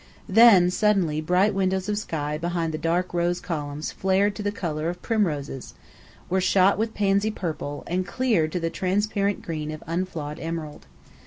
Then, 0.27 0.71
suddenly, 0.71 1.21
bright 1.21 1.53
windows 1.53 1.87
of 1.87 1.95
sky 1.95 2.35
behind 2.35 2.73
the 2.73 2.79
dark 2.79 3.13
rose 3.13 3.39
columns 3.39 3.91
flamed 3.91 4.33
to 4.33 4.41
the 4.41 4.51
colour 4.51 4.89
of 4.89 5.03
primroses, 5.03 5.75
were 6.27 6.41
shot 6.41 6.79
with 6.79 6.95
pansy 6.95 7.29
purple, 7.29 7.83
and 7.85 8.03
cleared 8.07 8.51
to 8.53 8.59
the 8.59 8.71
transparent 8.71 9.43
green 9.43 9.69
of 9.69 9.83
unflawed 9.85 10.39
emerald. 10.39 10.87